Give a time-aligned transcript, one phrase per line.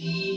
[0.00, 0.29] be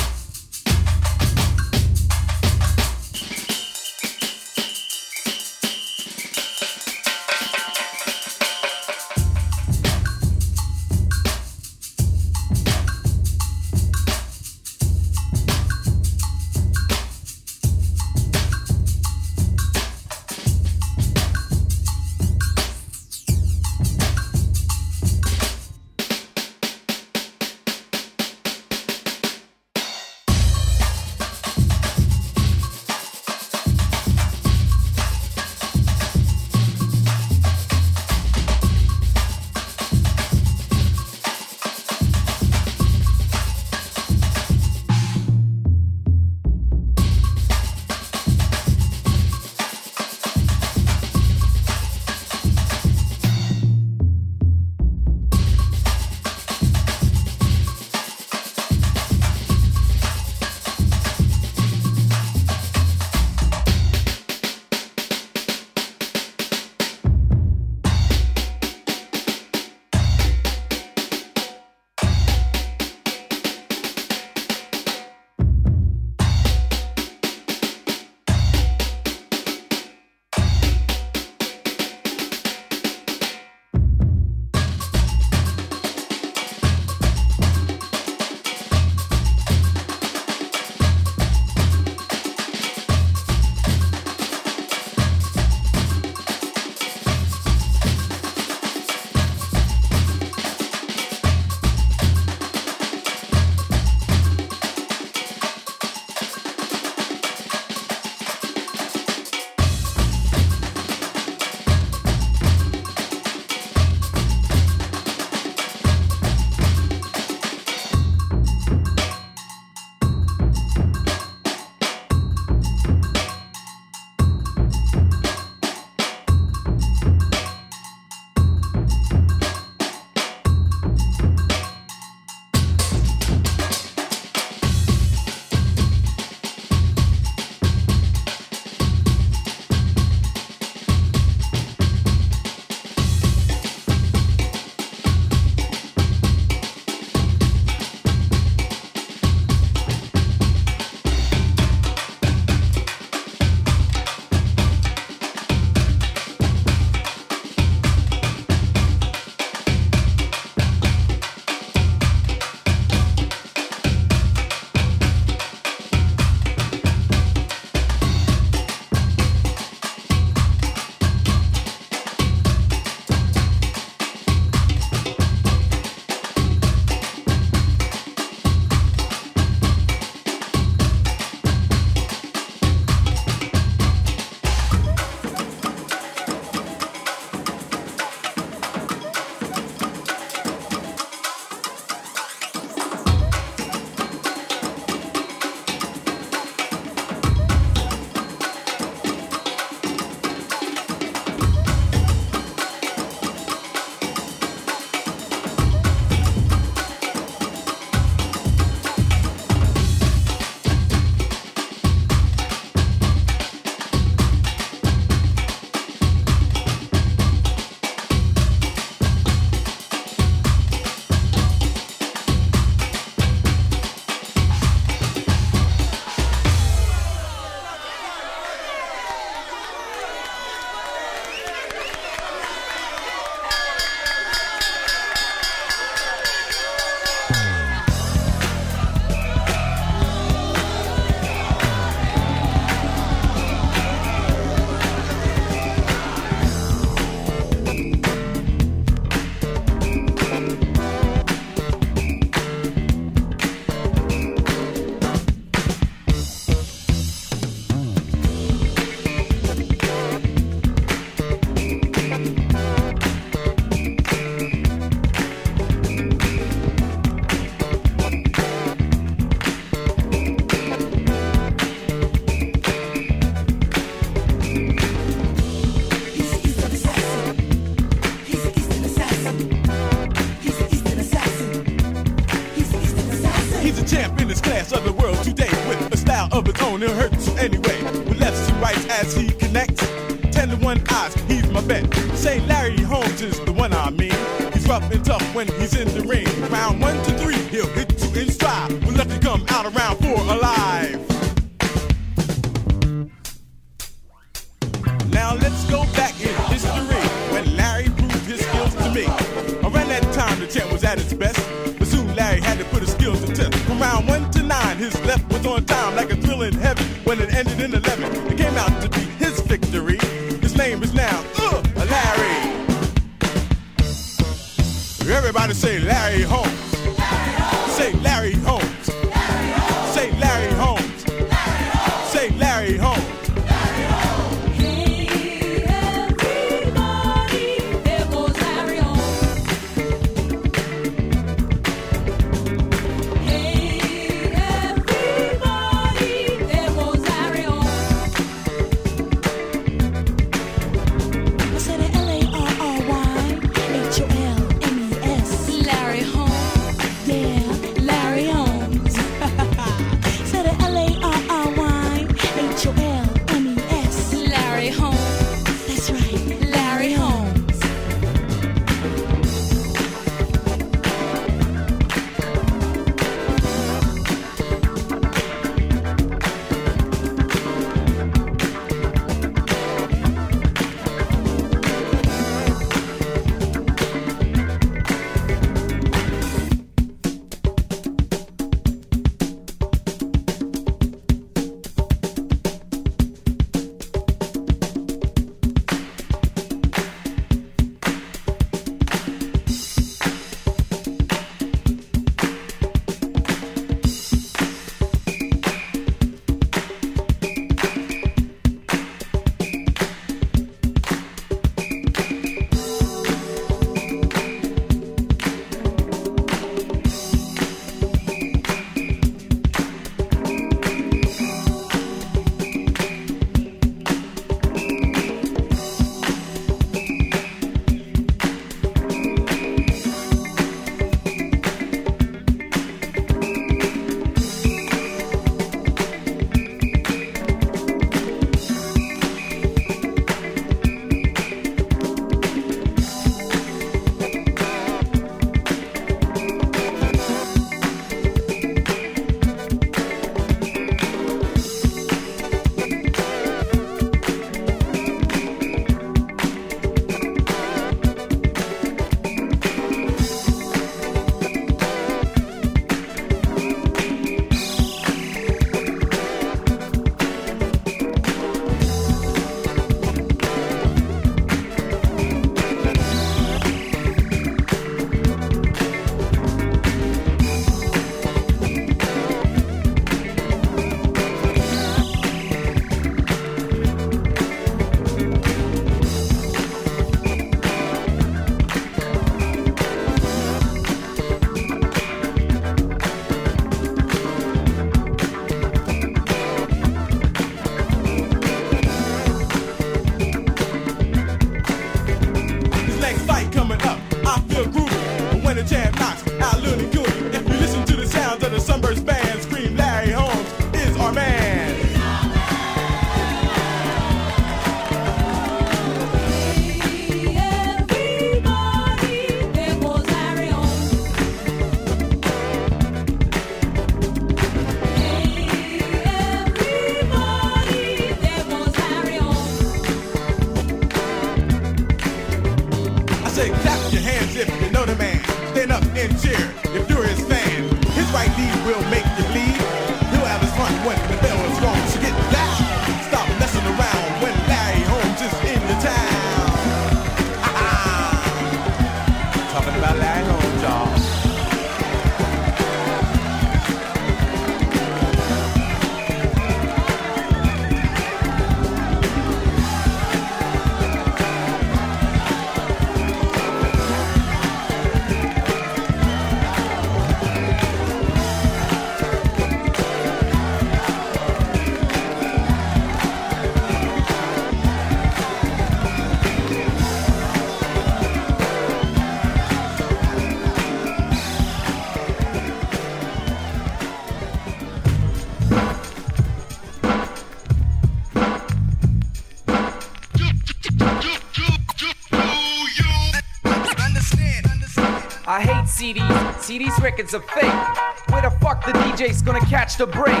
[596.30, 596.50] CDs.
[596.50, 597.90] CDs records are fake.
[597.90, 600.00] Where the fuck the DJ's gonna catch the break?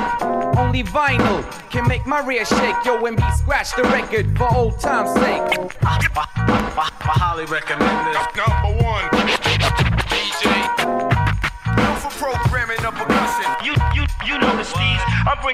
[0.56, 2.76] Only vinyl can make my rear shake.
[2.84, 5.42] Yo, Embee scratch the record for old time's sake.
[5.82, 8.16] I highly recommend this.
[8.36, 9.04] Number one.
[10.06, 10.46] DJ.
[11.76, 13.50] Known for programming the percussion.
[13.59, 13.59] You,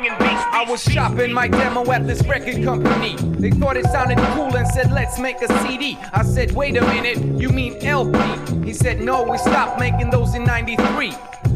[0.04, 0.42] I'm beats.
[0.52, 3.16] I was shopping my demo at this record company.
[3.38, 5.98] They thought it sounded cool and said, let's make a CD.
[6.12, 8.18] I said, wait a minute, you mean LP?
[8.62, 11.14] He said, no, we stopped making those in 93.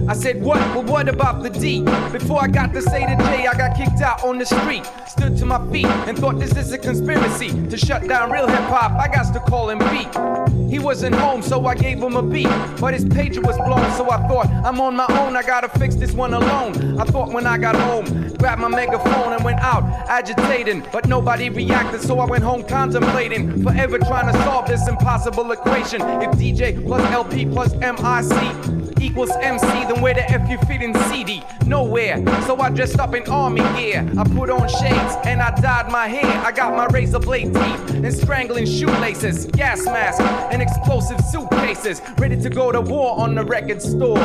[0.08, 0.56] I said, what?
[0.74, 1.82] Well, what about the D?
[2.12, 4.90] Before I got to say the J, I got kicked out on the street.
[5.20, 8.58] Stood to my feet and thought this is a conspiracy to shut down real hip
[8.60, 8.92] hop.
[8.92, 10.70] I got to call him beat.
[10.70, 12.48] He wasn't home, so I gave him a beat.
[12.80, 15.94] But his pager was blown, so I thought, I'm on my own, I gotta fix
[15.94, 16.98] this one alone.
[16.98, 20.86] I thought when I got home, grabbed my megaphone and went out, agitating.
[20.90, 23.62] But nobody reacted, so I went home contemplating.
[23.62, 26.00] Forever trying to solve this impossible equation.
[26.00, 30.94] If DJ plus LP plus MIC equals MC, then where the F you fit in
[31.10, 31.42] CD?
[31.66, 32.22] Nowhere.
[32.46, 34.08] So I dressed up in army gear.
[34.16, 36.44] I put on shades and I dyed my hair.
[36.44, 40.20] I got my razor blade teeth and strangling shoelaces, gas mask,
[40.52, 42.00] and explosive suitcases.
[42.18, 44.18] Ready to go to war on the record store.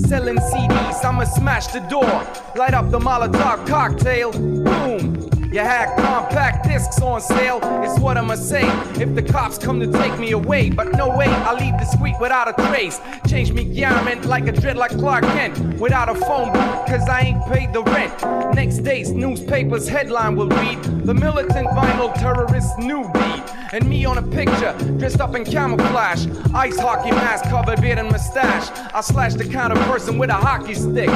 [0.00, 2.26] Selling CDs, I'ma smash the door.
[2.56, 4.32] Light up the Molotov cocktail.
[4.32, 5.31] Boom.
[5.52, 8.62] You had compact discs on sale, it's what I'ma say.
[8.98, 12.48] If the cops come to take me away, but no way, I leave discreet without
[12.48, 12.98] a trace.
[13.28, 17.20] Change me garment like a dread like Clark Kent, without a phone booth, cause I
[17.20, 18.54] ain't paid the rent.
[18.54, 23.42] Next day's newspaper's headline will read The militant vinyl terrorist new deed.
[23.72, 26.26] And me on a picture, dressed up in camouflage.
[26.54, 28.70] Ice hockey mask, covered beard and mustache.
[28.94, 31.08] I slashed the kind of person with a hockey stick.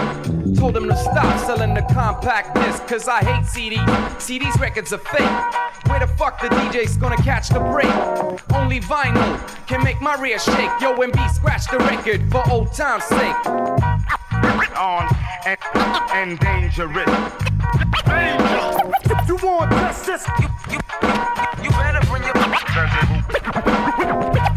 [0.57, 3.45] Told him to stop selling the compact disc, cause I hate
[4.27, 4.41] CDs.
[4.41, 5.89] these records are fake.
[5.89, 7.87] Where the fuck the DJ's gonna catch the break?
[8.57, 10.71] Only vinyl can make my rear shake.
[10.81, 13.47] Yo, Embee scratch the record for old time's sake.
[14.77, 15.07] On
[15.47, 15.59] and,
[16.13, 17.07] and dangerous.
[18.05, 18.93] Danger.
[19.29, 20.27] You want justice?
[21.63, 22.35] You, better bring your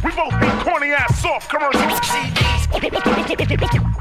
[0.04, 2.00] We both need corny ass soft commercials.
[2.02, 2.60] CDs.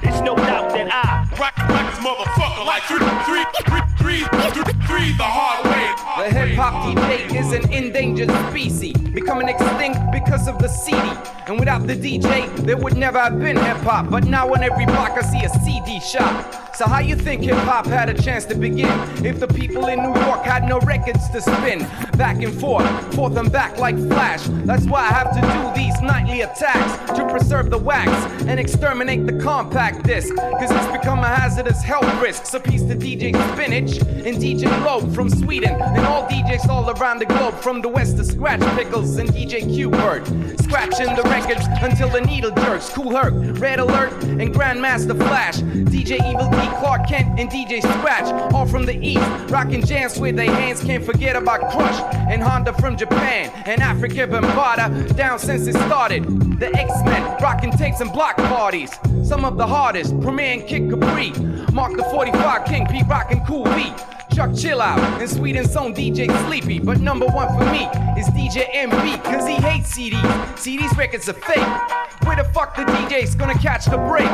[0.03, 4.73] It's no doubt that I Rock, rock this motherfucker like three, three, three, three, three,
[4.87, 5.87] three the hard way.
[6.19, 10.99] The hip hop DJ is an endangered species, becoming extinct because of the CD.
[11.47, 14.11] And without the DJ, there would never have been hip hop.
[14.11, 16.68] But now on every block, I see a CD shop.
[16.79, 18.87] So how you think hip hop had a chance to begin
[19.27, 21.81] if the people in New York had no records to spin?
[22.17, 22.87] Back and forth,
[23.17, 24.45] forth and back like Flash.
[24.65, 28.13] That's why I have to do these nightly attacks to preserve the wax
[28.45, 30.33] and exterminate the compact disc.
[30.37, 32.47] Cause it's become a hazardous health risk.
[32.47, 37.19] So peace to DJ Spinach and DJ Lobe from Sweden and all DJs all around
[37.19, 40.63] the globe from the west to Scratch Pickles and DJ Qbert.
[40.63, 42.89] Scratching the records until the needle jerks.
[42.91, 45.57] Kool Herc, Red Alert, and Grandmaster Flash.
[45.57, 48.53] DJ Evil Dee, Clark Kent, and DJ Scratch.
[48.53, 50.83] All from the east, rocking jams with their hands.
[50.83, 52.01] Can't forget about Krush
[52.31, 53.51] and Honda from Japan.
[53.67, 56.48] And Afrika Bambaataa, down since it started.
[56.59, 58.91] The X-Men, rocking tapes and block parties.
[59.23, 61.31] Some of the hardest, Premier and Kid Capri.
[61.73, 63.95] Mark the 45 King, Pete rocking Cool Beat.
[64.35, 66.81] Chuck Chillout and Sweden's own DJ Sleepy.
[66.81, 67.85] But number one for me
[68.19, 70.21] is DJ Embee, cause he hates CDs.
[70.57, 72.25] CDs records are fake.
[72.27, 74.29] Where the fuck the DJ's gonna catch the break?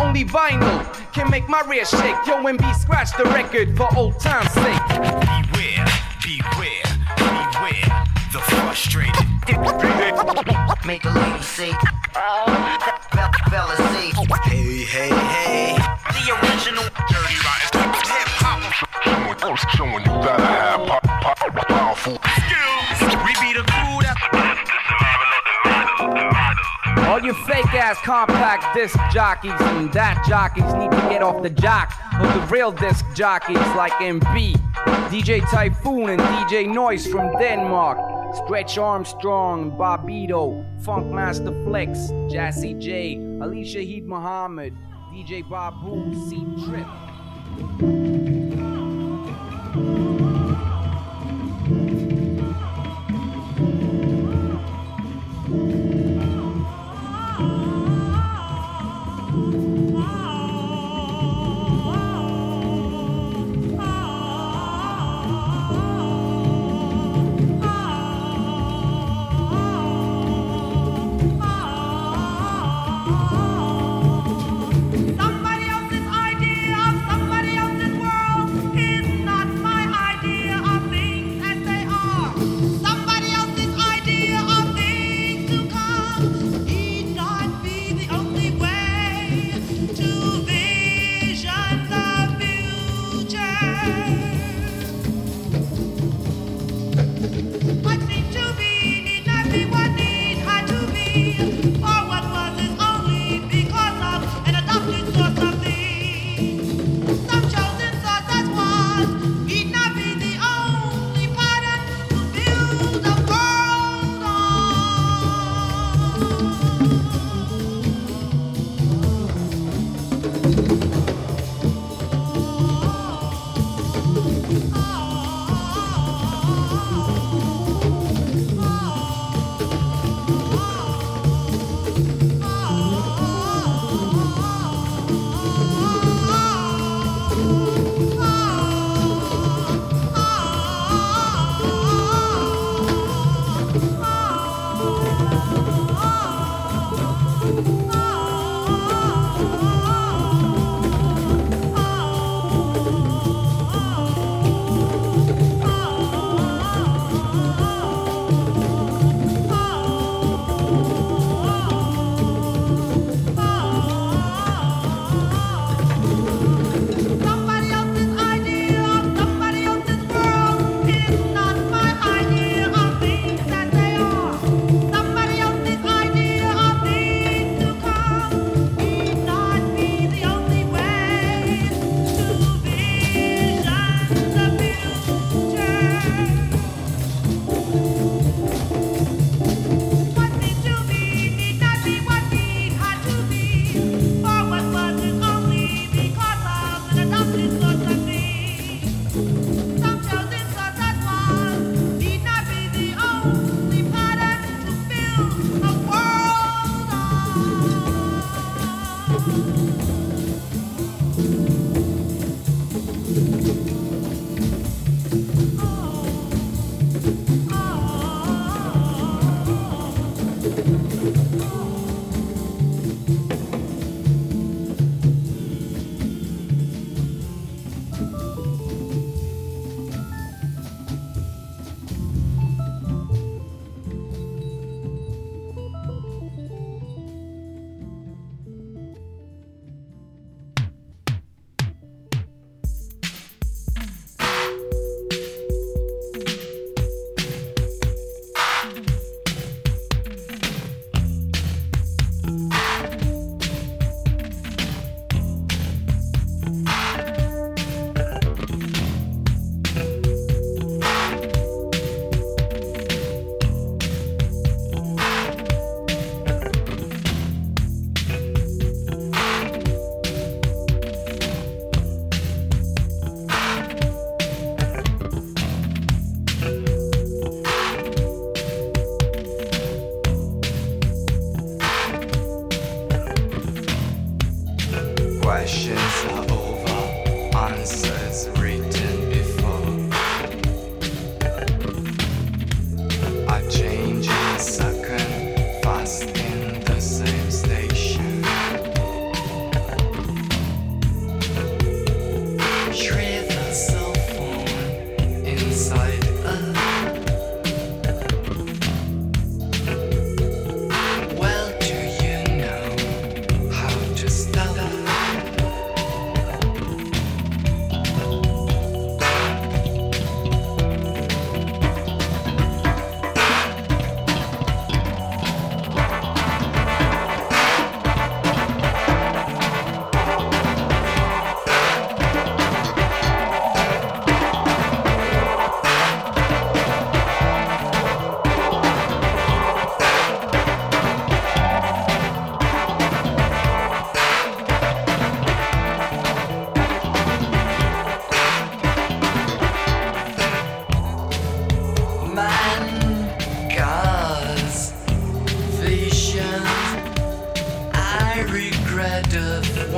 [0.00, 2.16] Only vinyl can make my rear shake.
[2.26, 5.52] Yo, Embee scratch the record for old time's sake.
[5.52, 5.97] Beware.
[8.30, 9.14] The frustrated.
[10.84, 11.72] Make a lady say.
[12.12, 14.10] Bella, Bella say.
[14.44, 15.76] Hey, hey, hey.
[16.12, 18.58] The original dirty rotten hip hop.
[19.76, 20.97] Showing you gotta have
[27.08, 31.48] All you fake ass compact disc jockeys and that jockeys need to get off the
[31.48, 34.52] jock of the real disc jockeys like Embee,
[35.08, 37.98] DJ Typhoon, and DJ Noise from Denmark.
[38.44, 44.74] Stretch Armstrong, Bobbito, Funkmaster Flex, Jazzy Jay, Ali Shaheed Muhammad,
[45.10, 46.86] DJ Babu, C Trip.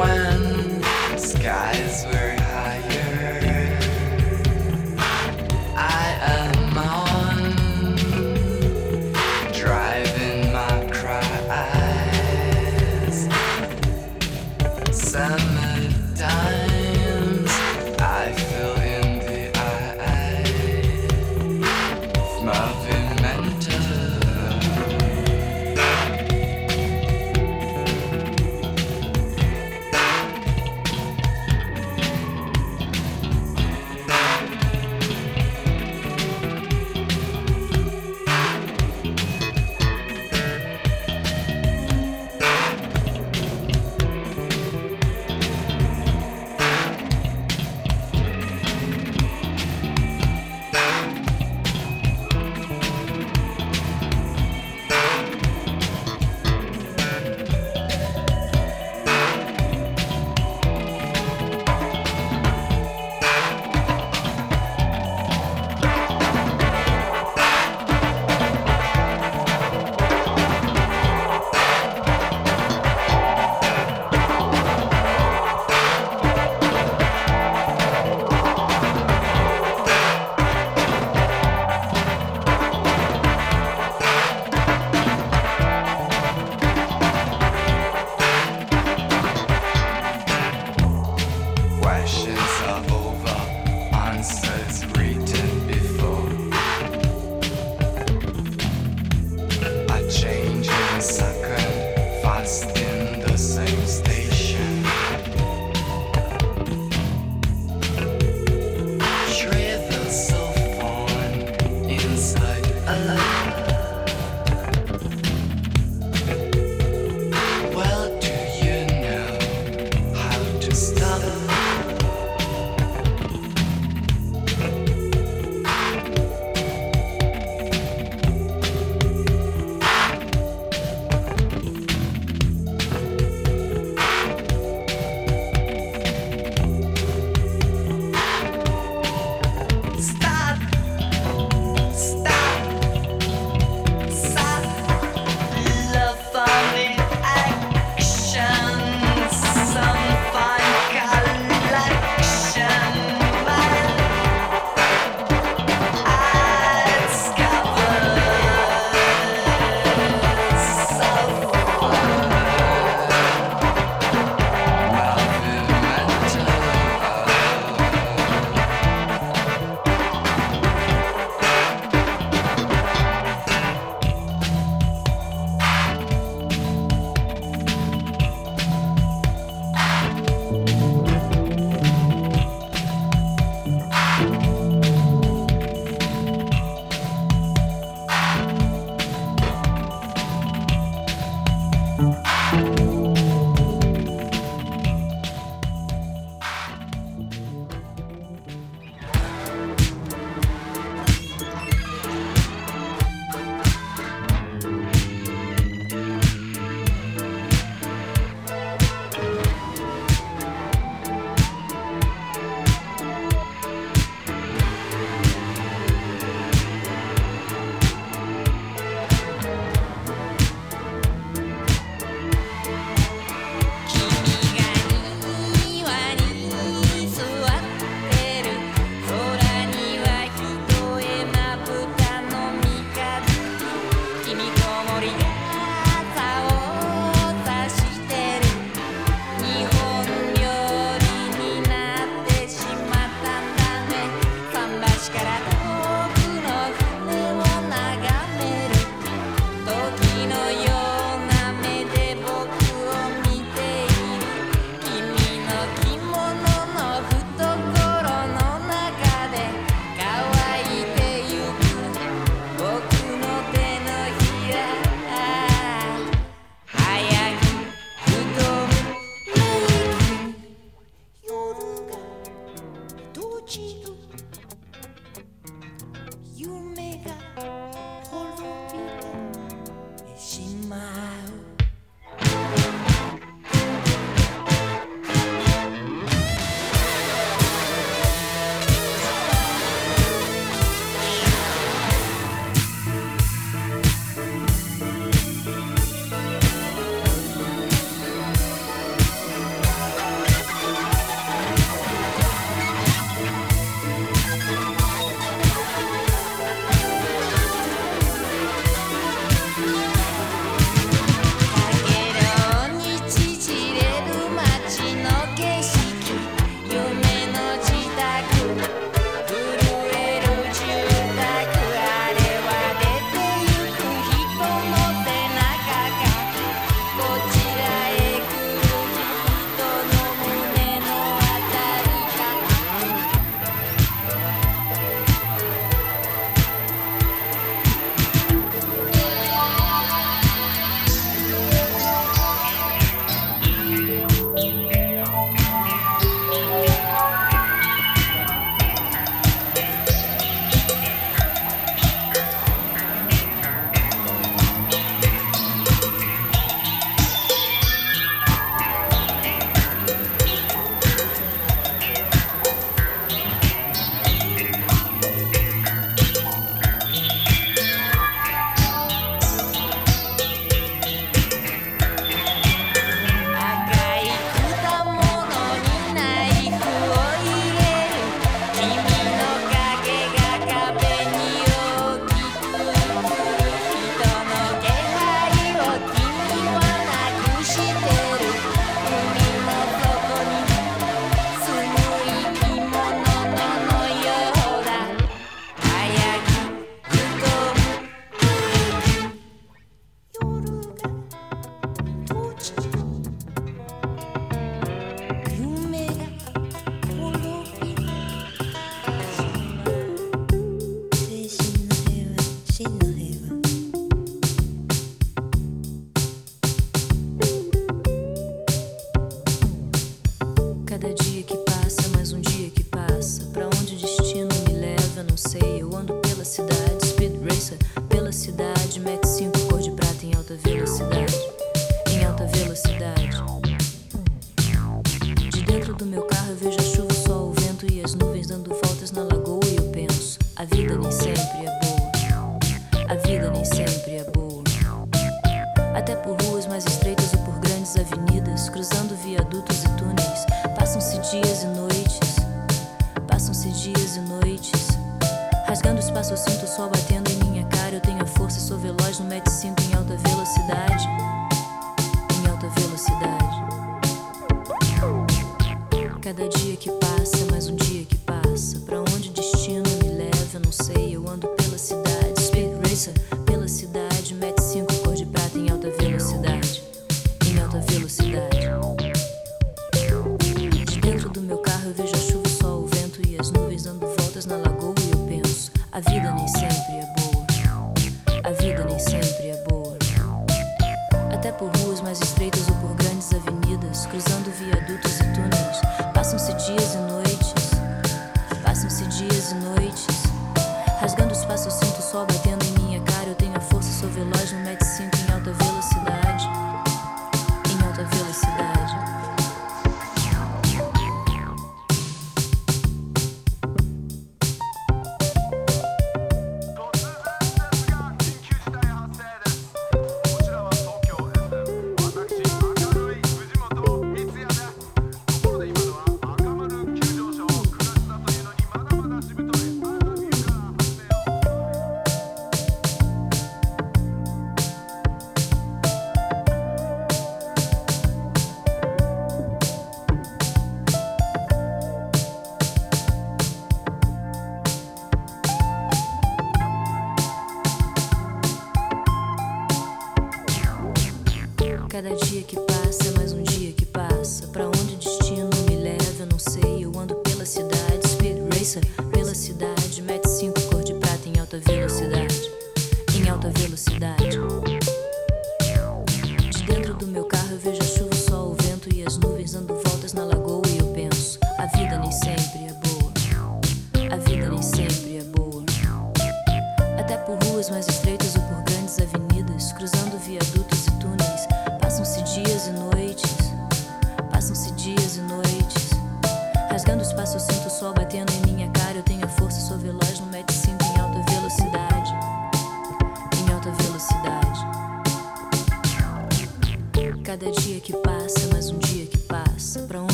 [0.00, 0.82] when
[1.18, 2.39] skies were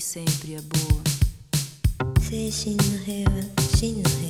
[0.00, 1.02] sempre é boa.
[2.28, 2.50] The
[3.04, 3.44] river,
[3.82, 4.21] in the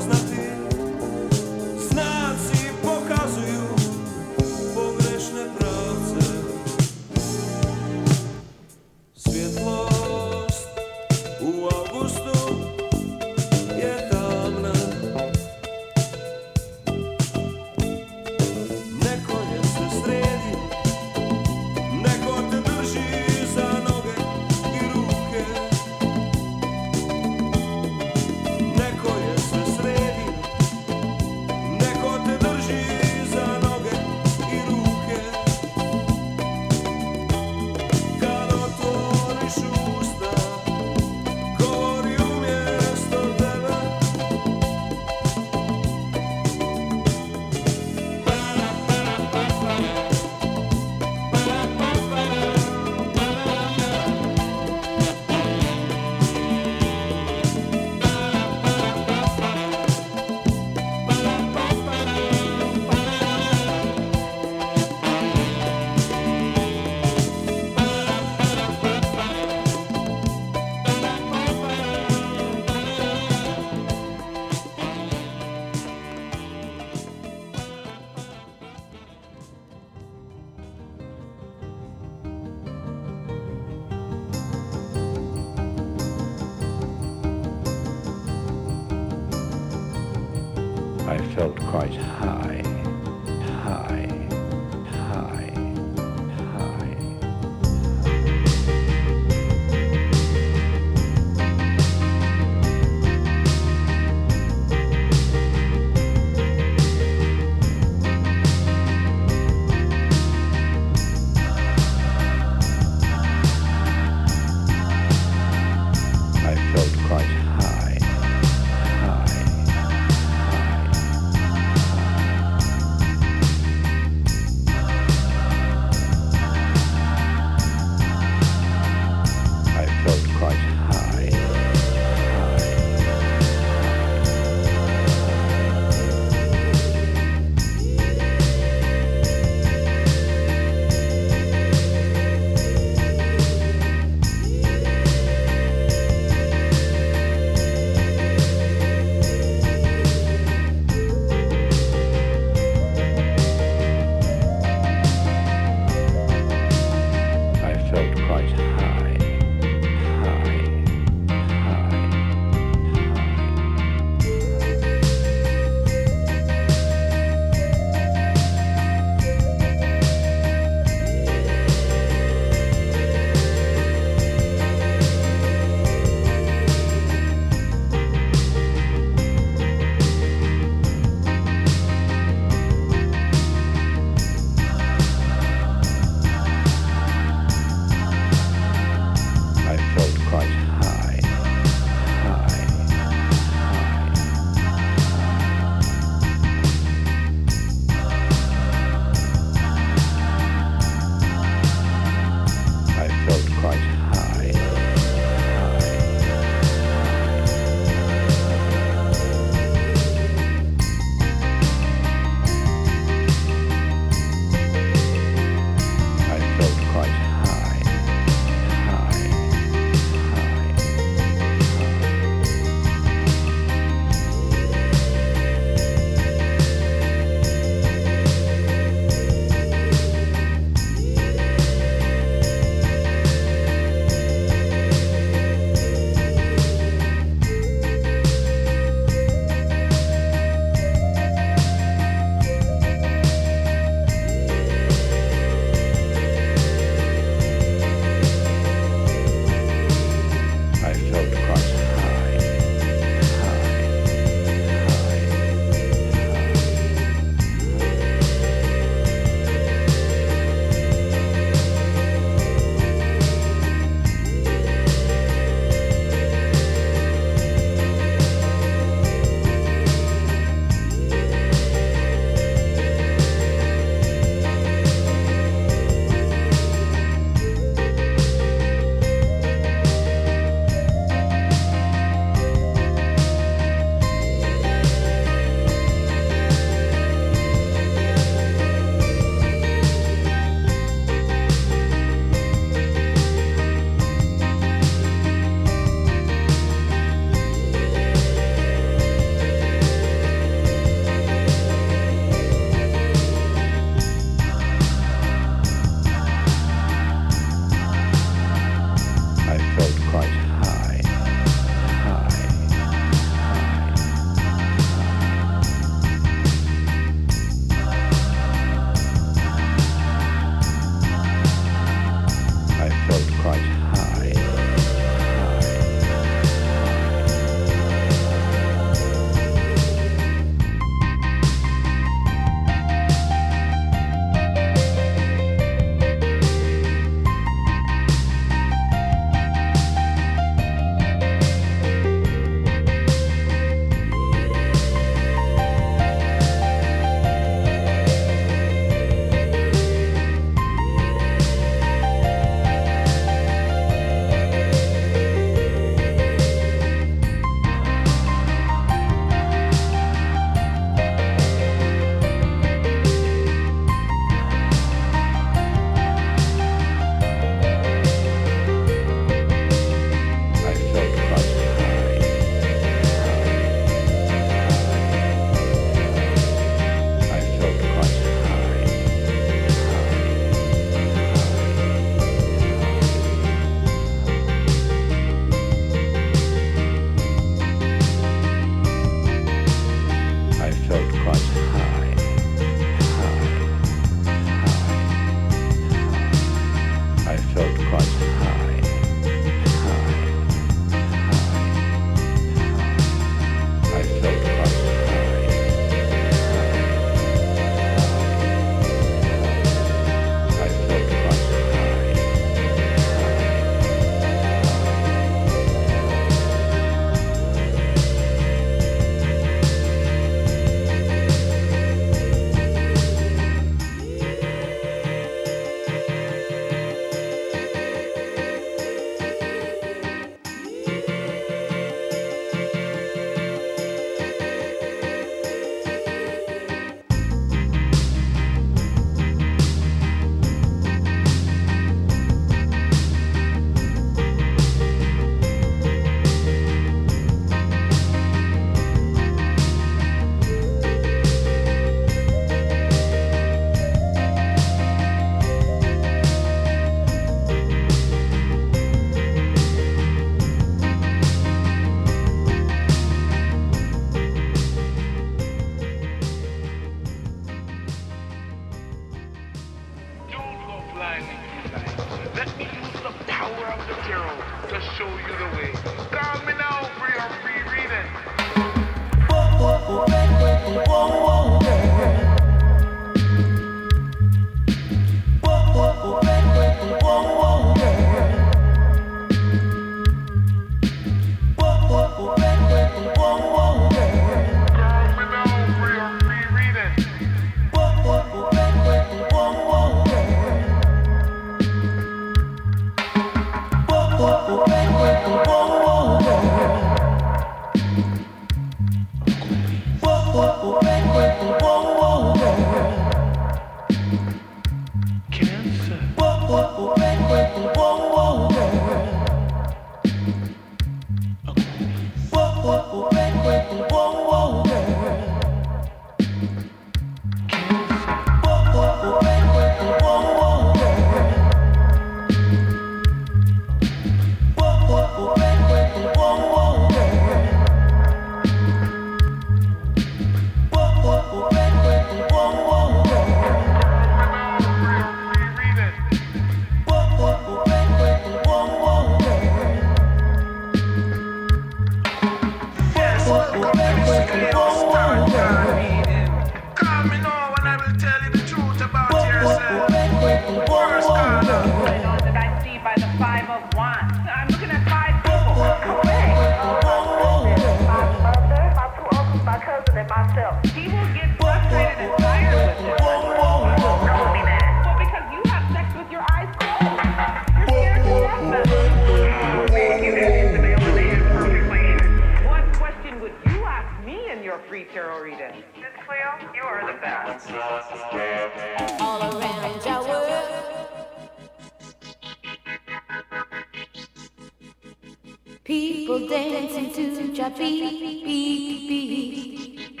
[596.18, 600.00] people dancing to cha beat, beat, beat.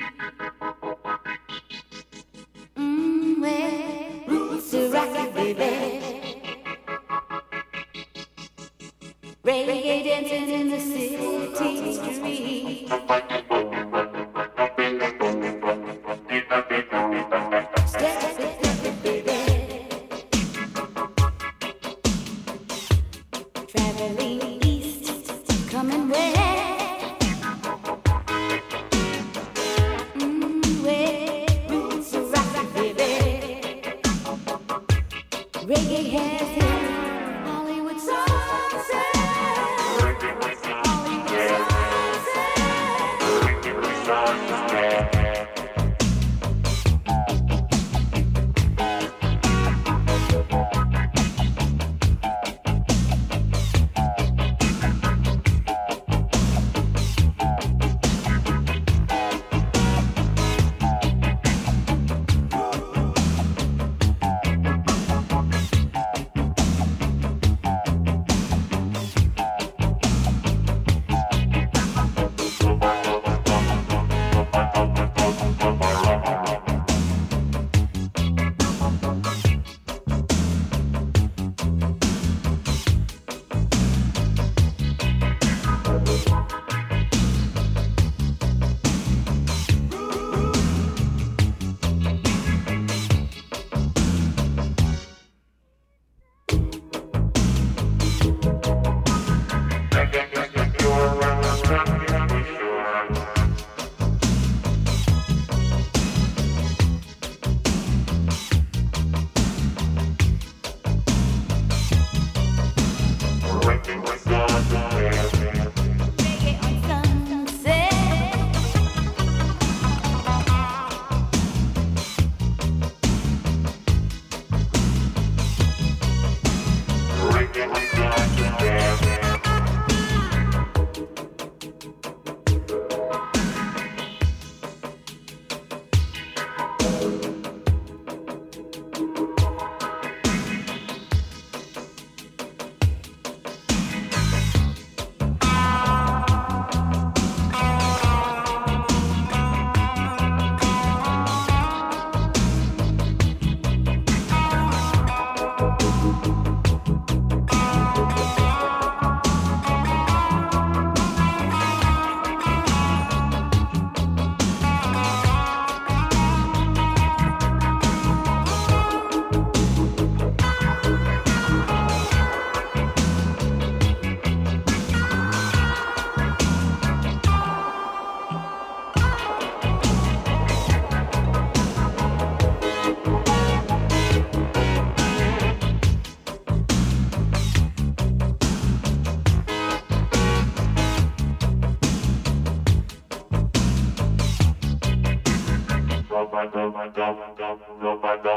[2.76, 5.72] Mmm, well, roots to rock baby.
[9.44, 13.45] Reggae dancing in the city street.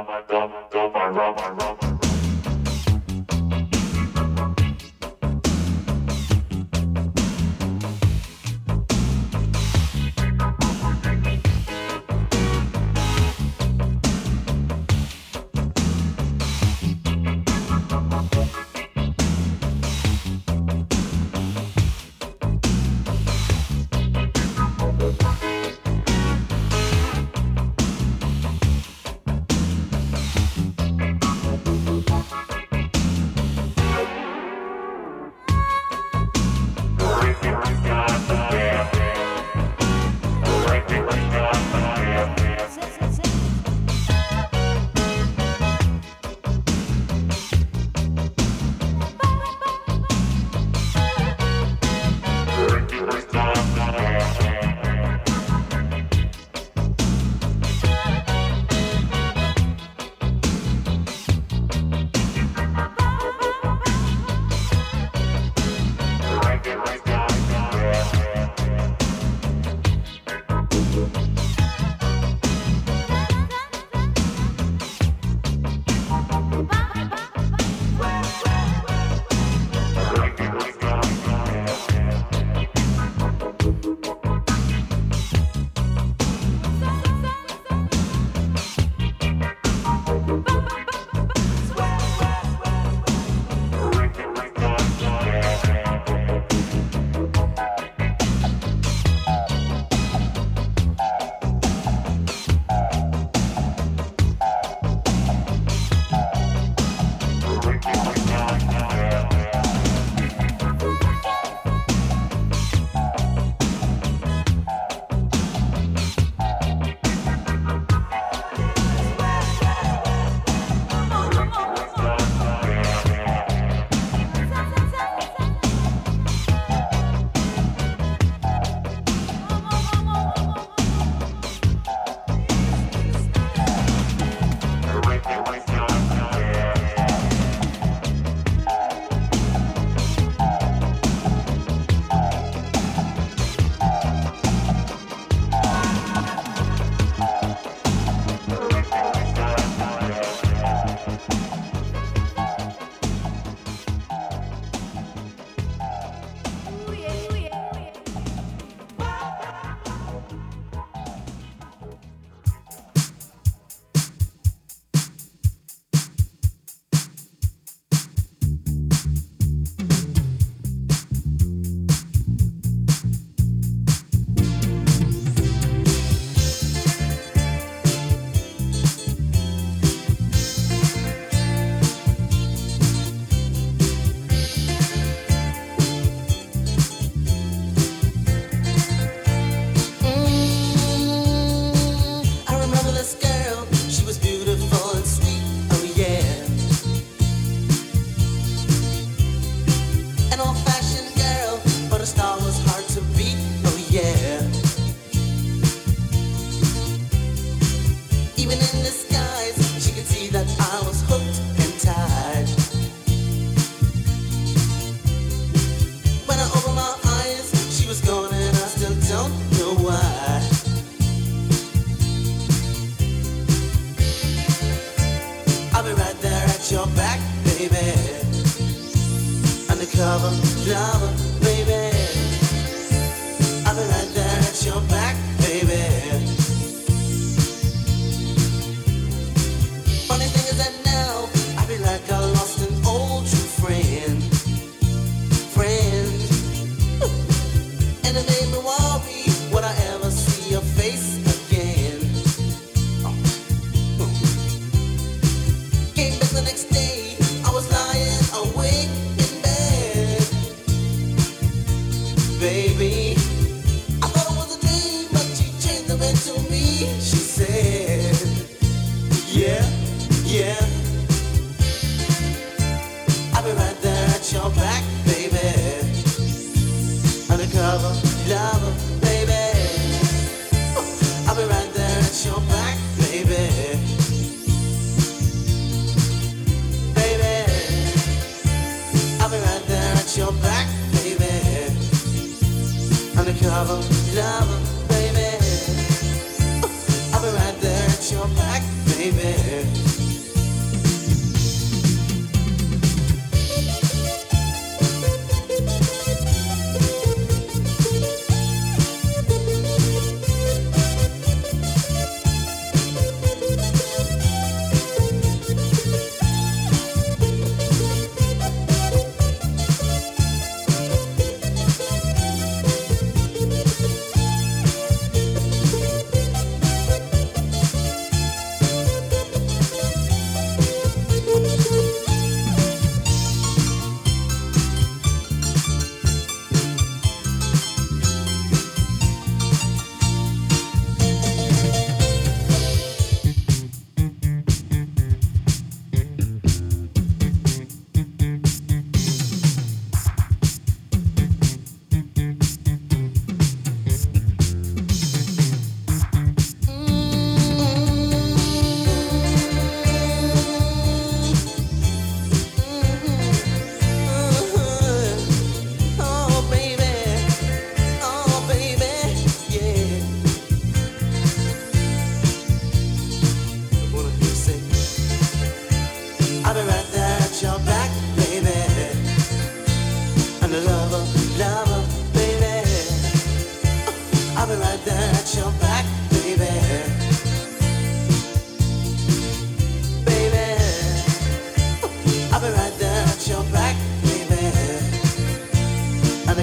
[0.10, 1.99] rubber, rubber, rubber, rubber.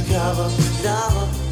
[0.01, 1.46] Deep inside